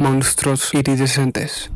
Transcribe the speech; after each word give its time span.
monstruos 0.00 0.72
iridescentes. 0.72 1.70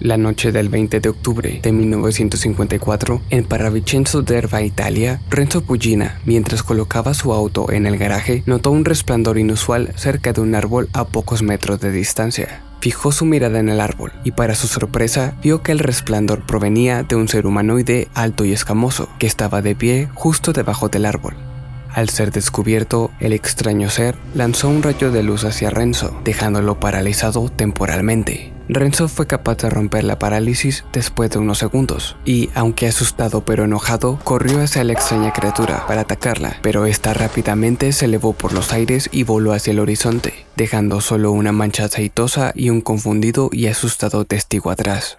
La 0.00 0.16
noche 0.16 0.50
del 0.50 0.70
20 0.70 0.98
de 1.00 1.08
octubre 1.10 1.60
de 1.62 1.72
1954, 1.72 3.20
en 3.28 3.44
Parravicenzo 3.44 4.22
d'Erba, 4.22 4.62
Italia, 4.62 5.20
Renzo 5.28 5.60
Pugina, 5.60 6.22
mientras 6.24 6.62
colocaba 6.62 7.12
su 7.12 7.34
auto 7.34 7.70
en 7.70 7.84
el 7.84 7.98
garaje, 7.98 8.42
notó 8.46 8.70
un 8.70 8.86
resplandor 8.86 9.36
inusual 9.36 9.92
cerca 9.94 10.32
de 10.32 10.40
un 10.40 10.54
árbol 10.54 10.88
a 10.94 11.04
pocos 11.04 11.42
metros 11.42 11.80
de 11.80 11.92
distancia. 11.92 12.62
Fijó 12.80 13.12
su 13.12 13.26
mirada 13.26 13.60
en 13.60 13.68
el 13.68 13.82
árbol 13.82 14.12
y 14.24 14.30
para 14.30 14.54
su 14.54 14.68
sorpresa 14.68 15.36
vio 15.42 15.62
que 15.62 15.72
el 15.72 15.80
resplandor 15.80 16.46
provenía 16.46 17.02
de 17.02 17.16
un 17.16 17.28
ser 17.28 17.46
humanoide 17.46 18.08
alto 18.14 18.46
y 18.46 18.54
escamoso 18.54 19.10
que 19.18 19.26
estaba 19.26 19.60
de 19.60 19.74
pie 19.74 20.08
justo 20.14 20.54
debajo 20.54 20.88
del 20.88 21.04
árbol. 21.04 21.49
Al 21.92 22.08
ser 22.08 22.30
descubierto, 22.30 23.10
el 23.20 23.32
extraño 23.32 23.90
ser 23.90 24.16
lanzó 24.34 24.68
un 24.68 24.82
rayo 24.82 25.10
de 25.10 25.22
luz 25.22 25.44
hacia 25.44 25.70
Renzo, 25.70 26.20
dejándolo 26.24 26.78
paralizado 26.78 27.48
temporalmente. 27.48 28.52
Renzo 28.68 29.08
fue 29.08 29.26
capaz 29.26 29.56
de 29.58 29.70
romper 29.70 30.04
la 30.04 30.20
parálisis 30.20 30.84
después 30.92 31.30
de 31.30 31.40
unos 31.40 31.58
segundos, 31.58 32.16
y 32.24 32.50
aunque 32.54 32.86
asustado 32.86 33.44
pero 33.44 33.64
enojado, 33.64 34.20
corrió 34.22 34.62
hacia 34.62 34.84
la 34.84 34.92
extraña 34.92 35.32
criatura 35.32 35.84
para 35.88 36.02
atacarla, 36.02 36.58
pero 36.62 36.86
esta 36.86 37.12
rápidamente 37.12 37.92
se 37.92 38.04
elevó 38.04 38.32
por 38.32 38.52
los 38.52 38.72
aires 38.72 39.08
y 39.10 39.24
voló 39.24 39.52
hacia 39.52 39.72
el 39.72 39.80
horizonte, 39.80 40.46
dejando 40.56 41.00
solo 41.00 41.32
una 41.32 41.50
mancha 41.50 41.86
aceitosa 41.86 42.52
y 42.54 42.70
un 42.70 42.80
confundido 42.80 43.50
y 43.50 43.66
asustado 43.66 44.24
testigo 44.24 44.70
atrás. 44.70 45.18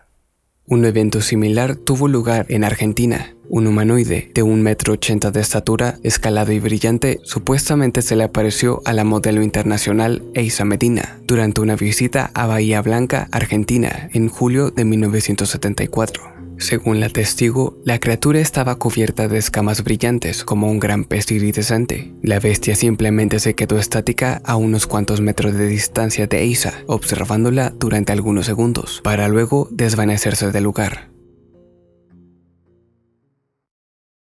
Un 0.65 0.85
evento 0.85 1.19
similar 1.19 1.75
tuvo 1.75 2.07
lugar 2.07 2.45
en 2.47 2.63
Argentina. 2.63 3.35
Un 3.53 3.67
humanoide 3.67 4.31
de 4.33 4.43
un 4.43 4.61
metro 4.61 4.93
ochenta 4.93 5.29
de 5.29 5.41
estatura, 5.41 5.99
escalado 6.03 6.53
y 6.53 6.61
brillante, 6.61 7.19
supuestamente 7.23 8.01
se 8.01 8.15
le 8.15 8.23
apareció 8.23 8.81
a 8.85 8.93
la 8.93 9.03
modelo 9.03 9.43
internacional 9.43 10.23
Eisa 10.35 10.63
Medina 10.63 11.19
durante 11.27 11.59
una 11.59 11.75
visita 11.75 12.31
a 12.33 12.45
Bahía 12.45 12.81
Blanca, 12.81 13.27
Argentina, 13.29 14.09
en 14.13 14.29
julio 14.29 14.71
de 14.71 14.85
1974. 14.85 16.23
Según 16.59 17.01
la 17.01 17.09
testigo, 17.09 17.77
la 17.83 17.99
criatura 17.99 18.39
estaba 18.39 18.75
cubierta 18.75 19.27
de 19.27 19.39
escamas 19.39 19.83
brillantes 19.83 20.45
como 20.45 20.71
un 20.71 20.79
gran 20.79 21.03
pez 21.03 21.29
iridescente. 21.29 22.13
La 22.23 22.39
bestia 22.39 22.75
simplemente 22.75 23.41
se 23.41 23.53
quedó 23.53 23.77
estática 23.77 24.41
a 24.45 24.55
unos 24.55 24.87
cuantos 24.87 25.19
metros 25.19 25.55
de 25.55 25.67
distancia 25.67 26.25
de 26.25 26.39
Eisa, 26.39 26.85
observándola 26.87 27.73
durante 27.77 28.13
algunos 28.13 28.45
segundos, 28.45 29.01
para 29.03 29.27
luego 29.27 29.67
desvanecerse 29.71 30.53
del 30.53 30.63
lugar. 30.63 31.11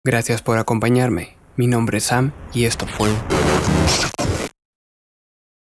Gracias 0.09 0.41
por 0.41 0.57
acompañarme. 0.57 1.35
Mi 1.55 1.67
nombre 1.67 1.99
es 1.99 2.05
Sam 2.05 2.31
y 2.52 2.65
esto 2.65 2.88
fue 2.88 3.09